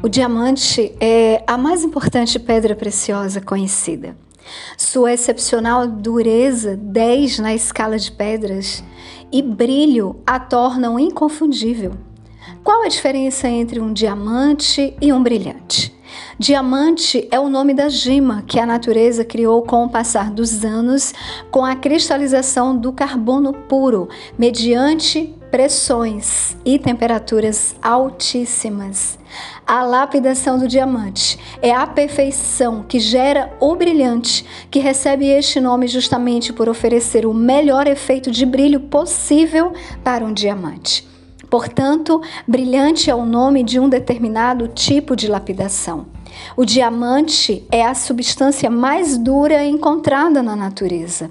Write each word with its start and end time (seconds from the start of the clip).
O 0.00 0.08
diamante 0.08 0.94
é 1.00 1.42
a 1.44 1.58
mais 1.58 1.82
importante 1.82 2.38
pedra 2.38 2.76
preciosa 2.76 3.40
conhecida. 3.40 4.16
Sua 4.76 5.12
excepcional 5.12 5.88
dureza, 5.88 6.76
10 6.76 7.40
na 7.40 7.52
escala 7.52 7.98
de 7.98 8.12
pedras, 8.12 8.84
e 9.32 9.42
brilho 9.42 10.22
a 10.24 10.38
tornam 10.38 11.00
inconfundível. 11.00 11.94
Qual 12.62 12.84
a 12.84 12.88
diferença 12.88 13.48
entre 13.48 13.80
um 13.80 13.92
diamante 13.92 14.96
e 15.00 15.12
um 15.12 15.20
brilhante? 15.20 15.92
Diamante 16.38 17.26
é 17.32 17.40
o 17.40 17.48
nome 17.48 17.74
da 17.74 17.88
gema 17.88 18.44
que 18.46 18.60
a 18.60 18.66
natureza 18.66 19.24
criou 19.24 19.62
com 19.62 19.84
o 19.84 19.90
passar 19.90 20.30
dos 20.30 20.64
anos, 20.64 21.12
com 21.50 21.64
a 21.64 21.74
cristalização 21.74 22.76
do 22.76 22.92
carbono 22.92 23.52
puro, 23.52 24.08
mediante 24.38 25.34
pressões 25.50 26.56
e 26.64 26.78
temperaturas 26.78 27.74
altíssimas. 27.82 29.18
A 29.66 29.82
lapidação 29.82 30.58
do 30.58 30.68
diamante 30.68 31.38
é 31.60 31.72
a 31.72 31.86
perfeição 31.86 32.82
que 32.82 32.98
gera 32.98 33.52
o 33.60 33.74
brilhante, 33.74 34.44
que 34.70 34.78
recebe 34.78 35.26
este 35.26 35.60
nome 35.60 35.88
justamente 35.88 36.52
por 36.52 36.68
oferecer 36.68 37.26
o 37.26 37.34
melhor 37.34 37.86
efeito 37.86 38.30
de 38.30 38.46
brilho 38.46 38.80
possível 38.80 39.72
para 40.02 40.24
um 40.24 40.32
diamante. 40.32 41.06
Portanto, 41.50 42.20
brilhante 42.46 43.10
é 43.10 43.14
o 43.14 43.24
nome 43.24 43.62
de 43.62 43.80
um 43.80 43.88
determinado 43.88 44.68
tipo 44.68 45.16
de 45.16 45.28
lapidação. 45.28 46.06
O 46.56 46.64
diamante 46.64 47.66
é 47.72 47.84
a 47.84 47.94
substância 47.94 48.68
mais 48.68 49.16
dura 49.16 49.64
encontrada 49.64 50.42
na 50.42 50.54
natureza. 50.54 51.30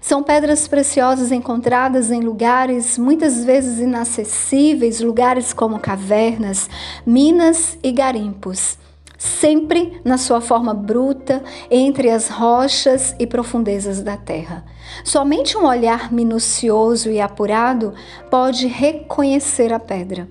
São 0.00 0.22
pedras 0.22 0.66
preciosas 0.68 1.32
encontradas 1.32 2.10
em 2.10 2.20
lugares 2.20 2.98
muitas 2.98 3.44
vezes 3.44 3.78
inacessíveis, 3.78 5.00
lugares 5.00 5.52
como 5.52 5.78
cavernas, 5.78 6.68
minas 7.06 7.78
e 7.82 7.92
garimpos, 7.92 8.78
sempre 9.16 10.00
na 10.04 10.16
sua 10.16 10.40
forma 10.40 10.72
bruta, 10.72 11.42
entre 11.70 12.10
as 12.10 12.28
rochas 12.28 13.14
e 13.18 13.26
profundezas 13.26 14.00
da 14.00 14.16
terra. 14.16 14.64
Somente 15.04 15.56
um 15.56 15.66
olhar 15.66 16.12
minucioso 16.12 17.10
e 17.10 17.20
apurado 17.20 17.94
pode 18.30 18.66
reconhecer 18.66 19.72
a 19.72 19.78
pedra. 19.78 20.28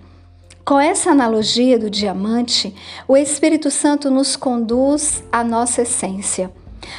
Com 0.67 0.77
essa 0.77 1.11
analogia 1.11 1.79
do 1.79 1.89
diamante, 1.89 2.75
o 3.07 3.16
Espírito 3.16 3.72
Santo 3.72 4.11
nos 4.11 4.35
conduz 4.35 5.23
à 5.31 5.41
nossa 5.41 5.83
essência. 5.83 6.51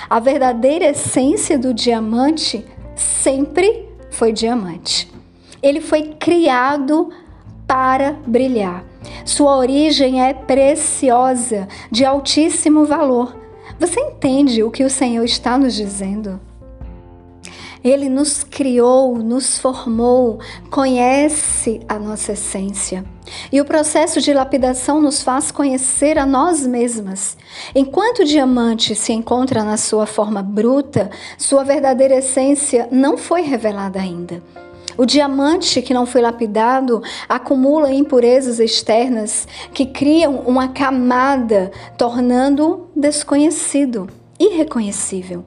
A 0.08 0.20
verdadeira 0.20 0.86
essência 0.86 1.58
do 1.58 1.74
diamante 1.74 2.64
sempre 2.94 3.88
foi 4.10 4.32
diamante. 4.32 5.10
Ele 5.62 5.80
foi 5.80 6.14
criado 6.18 7.10
para 7.66 8.16
brilhar. 8.26 8.84
Sua 9.24 9.56
origem 9.56 10.22
é 10.22 10.32
preciosa, 10.32 11.68
de 11.90 12.04
altíssimo 12.04 12.84
valor. 12.84 13.36
Você 13.78 14.00
entende 14.00 14.62
o 14.62 14.70
que 14.70 14.82
o 14.82 14.90
Senhor 14.90 15.24
está 15.24 15.58
nos 15.58 15.74
dizendo? 15.74 16.40
Ele 17.82 18.08
nos 18.08 18.42
criou, 18.42 19.18
nos 19.18 19.58
formou, 19.58 20.40
conhece 20.70 21.80
a 21.88 21.98
nossa 21.98 22.32
essência. 22.32 23.04
E 23.52 23.60
o 23.60 23.64
processo 23.64 24.20
de 24.20 24.32
lapidação 24.32 25.00
nos 25.00 25.22
faz 25.22 25.50
conhecer 25.50 26.18
a 26.18 26.26
nós 26.26 26.66
mesmas. 26.66 27.36
Enquanto 27.74 28.20
o 28.20 28.24
diamante 28.24 28.94
se 28.94 29.12
encontra 29.12 29.62
na 29.62 29.76
sua 29.76 30.06
forma 30.06 30.42
bruta, 30.42 31.10
sua 31.36 31.62
verdadeira 31.62 32.16
essência 32.16 32.88
não 32.90 33.16
foi 33.16 33.42
revelada 33.42 34.00
ainda. 34.00 34.42
O 34.96 35.06
diamante 35.06 35.80
que 35.80 35.94
não 35.94 36.04
foi 36.04 36.20
lapidado 36.20 37.00
acumula 37.28 37.92
impurezas 37.92 38.58
externas 38.58 39.46
que 39.72 39.86
criam 39.86 40.40
uma 40.40 40.68
camada, 40.68 41.70
tornando-o 41.96 42.88
desconhecido, 42.96 44.08
irreconhecível 44.40 45.44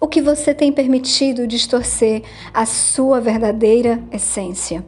o 0.00 0.08
que 0.08 0.22
você 0.22 0.54
tem 0.54 0.72
permitido 0.72 1.46
distorcer 1.46 2.22
a 2.54 2.64
sua 2.64 3.20
verdadeira 3.20 4.02
essência. 4.10 4.84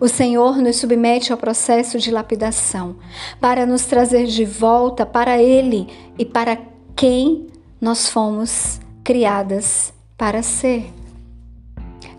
O 0.00 0.06
Senhor 0.06 0.58
nos 0.58 0.76
submete 0.76 1.32
ao 1.32 1.38
processo 1.38 1.98
de 1.98 2.12
lapidação 2.12 2.96
para 3.40 3.66
nos 3.66 3.84
trazer 3.84 4.26
de 4.26 4.44
volta 4.44 5.04
para 5.04 5.42
Ele 5.42 5.88
e 6.16 6.24
para 6.24 6.56
quem 6.94 7.48
nós 7.80 8.08
fomos 8.08 8.80
criadas 9.02 9.92
para 10.16 10.40
ser. 10.40 10.92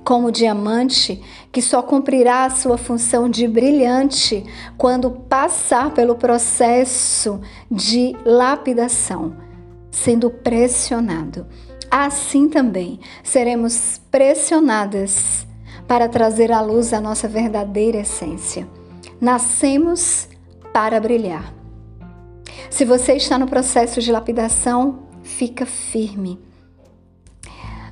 Como 0.03 0.31
diamante 0.31 1.21
que 1.53 1.61
só 1.61 1.81
cumprirá 1.81 2.43
a 2.43 2.49
sua 2.49 2.77
função 2.77 3.29
de 3.29 3.47
brilhante 3.47 4.43
quando 4.77 5.11
passar 5.11 5.93
pelo 5.93 6.15
processo 6.15 7.39
de 7.71 8.13
lapidação, 8.25 9.37
sendo 9.89 10.29
pressionado 10.29 11.45
assim 11.89 12.49
também 12.49 12.99
seremos 13.23 13.99
pressionadas 14.11 15.45
para 15.87 16.07
trazer 16.07 16.51
à 16.51 16.61
luz 16.61 16.93
a 16.93 17.01
nossa 17.01 17.27
verdadeira 17.27 17.99
essência. 17.99 18.67
Nascemos 19.19 20.27
para 20.71 20.99
brilhar. 20.99 21.53
Se 22.69 22.85
você 22.85 23.13
está 23.13 23.37
no 23.37 23.47
processo 23.47 23.99
de 23.99 24.11
lapidação, 24.11 24.99
fica 25.23 25.65
firme. 25.65 26.39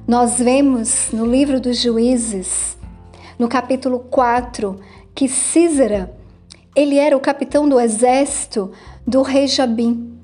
Nós 0.08 0.38
vemos 0.38 1.10
no 1.12 1.26
livro 1.26 1.60
dos 1.60 1.82
Juízes, 1.82 2.78
no 3.38 3.50
capítulo 3.50 4.00
4, 4.00 4.80
que 5.14 5.28
Císera, 5.28 6.16
ele 6.76 6.98
era 6.98 7.18
o 7.18 7.20
capitão 7.20 7.68
do 7.68 7.80
exército 7.80 8.72
do 9.06 9.22
rei 9.22 9.48
Jabim. 9.48 10.17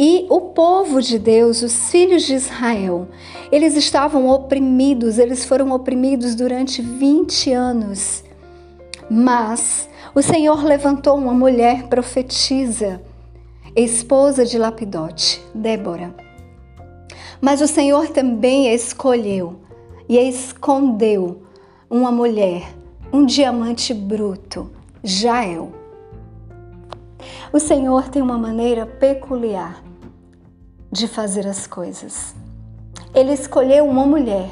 E 0.00 0.26
o 0.30 0.40
povo 0.40 1.02
de 1.02 1.18
Deus, 1.18 1.60
os 1.60 1.90
filhos 1.90 2.22
de 2.22 2.34
Israel, 2.34 3.08
eles 3.50 3.74
estavam 3.74 4.28
oprimidos, 4.28 5.18
eles 5.18 5.44
foram 5.44 5.72
oprimidos 5.72 6.36
durante 6.36 6.80
20 6.80 7.52
anos. 7.52 8.22
Mas 9.10 9.88
o 10.14 10.22
Senhor 10.22 10.64
levantou 10.64 11.18
uma 11.18 11.34
mulher 11.34 11.88
profetisa, 11.88 13.02
esposa 13.74 14.44
de 14.44 14.56
Lapidote, 14.56 15.42
Débora. 15.52 16.14
Mas 17.40 17.60
o 17.60 17.66
Senhor 17.66 18.06
também 18.10 18.72
escolheu 18.72 19.56
e 20.08 20.16
escondeu 20.16 21.42
uma 21.90 22.12
mulher, 22.12 22.72
um 23.12 23.26
diamante 23.26 23.92
bruto, 23.92 24.70
Jael. 25.02 25.72
O 27.52 27.58
Senhor 27.58 28.08
tem 28.10 28.22
uma 28.22 28.38
maneira 28.38 28.86
peculiar 28.86 29.87
de 30.90 31.06
fazer 31.06 31.46
as 31.46 31.66
coisas. 31.66 32.34
Ele 33.14 33.32
escolheu 33.32 33.86
uma 33.86 34.06
mulher 34.06 34.50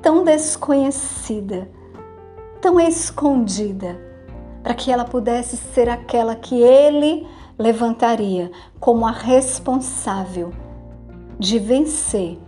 tão 0.00 0.24
desconhecida, 0.24 1.70
tão 2.60 2.80
escondida, 2.80 4.00
para 4.62 4.74
que 4.74 4.90
ela 4.90 5.04
pudesse 5.04 5.56
ser 5.56 5.88
aquela 5.88 6.34
que 6.36 6.60
ele 6.60 7.26
levantaria 7.58 8.50
como 8.78 9.06
a 9.06 9.10
responsável 9.10 10.52
de 11.38 11.58
vencer 11.58 12.38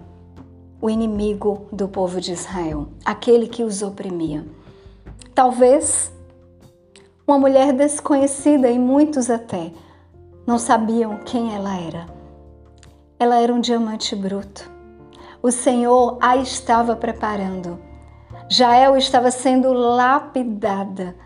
o 0.80 0.90
inimigo 0.90 1.66
do 1.72 1.88
povo 1.88 2.20
de 2.20 2.32
Israel, 2.32 2.88
aquele 3.04 3.48
que 3.48 3.64
os 3.64 3.82
oprimia. 3.82 4.44
Talvez 5.34 6.12
uma 7.26 7.38
mulher 7.38 7.72
desconhecida 7.72 8.70
e 8.70 8.78
muitos 8.78 9.30
até 9.30 9.72
não 10.46 10.58
sabiam 10.58 11.18
quem 11.24 11.54
ela 11.54 11.74
era. 11.76 12.13
Ela 13.24 13.40
era 13.40 13.54
um 13.54 13.58
diamante 13.58 14.14
bruto. 14.14 14.70
O 15.42 15.50
Senhor 15.50 16.18
a 16.20 16.36
estava 16.36 16.94
preparando. 16.94 17.80
Jael 18.50 18.98
estava 18.98 19.30
sendo 19.30 19.72
lapidada. 19.72 21.16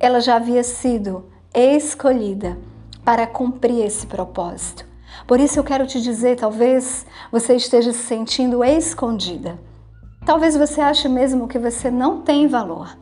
Ela 0.00 0.18
já 0.18 0.34
havia 0.34 0.64
sido 0.64 1.30
escolhida 1.54 2.58
para 3.04 3.28
cumprir 3.28 3.86
esse 3.86 4.08
propósito. 4.08 4.84
Por 5.24 5.38
isso 5.38 5.56
eu 5.56 5.62
quero 5.62 5.86
te 5.86 6.00
dizer, 6.02 6.34
talvez 6.34 7.06
você 7.30 7.54
esteja 7.54 7.92
se 7.92 8.02
sentindo 8.02 8.64
escondida. 8.64 9.56
Talvez 10.26 10.56
você 10.56 10.80
ache 10.80 11.08
mesmo 11.08 11.46
que 11.46 11.60
você 11.60 11.92
não 11.92 12.22
tem 12.22 12.48
valor. 12.48 12.98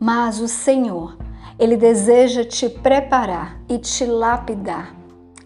Mas 0.00 0.40
o 0.40 0.48
Senhor, 0.48 1.14
ele 1.58 1.76
deseja 1.76 2.42
te 2.42 2.70
preparar 2.70 3.60
e 3.68 3.76
te 3.76 4.06
lapidar 4.06 5.03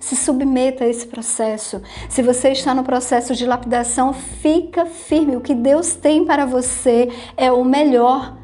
se 0.08 0.16
submeta 0.16 0.84
a 0.84 0.88
esse 0.88 1.06
processo. 1.06 1.82
Se 2.08 2.22
você 2.22 2.50
está 2.50 2.74
no 2.74 2.82
processo 2.82 3.34
de 3.34 3.46
lapidação, 3.46 4.12
fica 4.12 4.86
firme. 4.86 5.36
O 5.36 5.40
que 5.40 5.54
Deus 5.54 5.94
tem 5.94 6.24
para 6.24 6.46
você 6.46 7.08
é 7.36 7.52
o 7.52 7.64
melhor. 7.64 8.36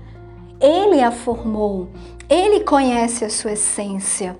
Ele 0.60 1.02
a 1.02 1.10
formou. 1.10 1.88
Ele 2.28 2.60
conhece 2.60 3.24
a 3.24 3.30
sua 3.30 3.52
essência. 3.52 4.38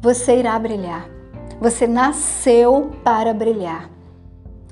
Você 0.00 0.38
irá 0.38 0.58
brilhar. 0.58 1.08
Você 1.60 1.86
nasceu 1.86 2.90
para 3.04 3.32
brilhar. 3.32 3.90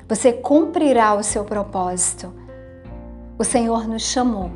Você 0.08 0.32
cumprirá 0.32 1.14
o 1.14 1.22
seu 1.22 1.44
propósito. 1.44 2.32
O 3.38 3.44
Senhor 3.44 3.86
nos 3.86 4.02
chamou 4.02 4.50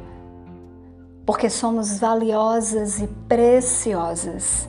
porque 1.26 1.48
somos 1.48 1.98
valiosas 1.98 3.00
e 3.00 3.06
preciosas. 3.06 4.68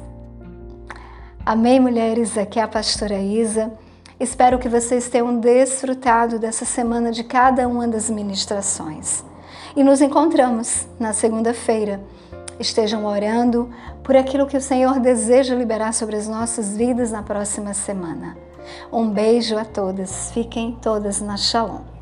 Amém, 1.45 1.79
mulheres? 1.79 2.39
Aqui 2.39 2.59
é 2.59 2.63
a 2.63 2.67
pastora 2.67 3.19
Isa. 3.19 3.71
Espero 4.19 4.57
que 4.57 4.67
vocês 4.67 5.07
tenham 5.07 5.37
desfrutado 5.39 6.39
dessa 6.39 6.65
semana 6.65 7.11
de 7.11 7.23
cada 7.23 7.67
uma 7.67 7.87
das 7.87 8.09
ministrações. 8.09 9.23
E 9.75 9.83
nos 9.83 10.01
encontramos 10.01 10.87
na 10.99 11.13
segunda-feira. 11.13 12.01
Estejam 12.59 13.05
orando 13.05 13.69
por 14.03 14.15
aquilo 14.15 14.47
que 14.47 14.57
o 14.57 14.61
Senhor 14.61 14.99
deseja 14.99 15.53
liberar 15.53 15.93
sobre 15.93 16.15
as 16.15 16.27
nossas 16.27 16.75
vidas 16.75 17.11
na 17.11 17.21
próxima 17.21 17.75
semana. 17.75 18.35
Um 18.91 19.07
beijo 19.07 19.55
a 19.55 19.63
todas. 19.63 20.31
Fiquem 20.31 20.75
todas 20.81 21.21
na 21.21 21.37
Shalom. 21.37 21.94